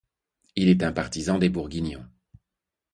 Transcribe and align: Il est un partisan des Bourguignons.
Il 0.55 0.67
est 0.69 0.81
un 0.81 0.91
partisan 0.91 1.37
des 1.37 1.49
Bourguignons. 1.49 2.07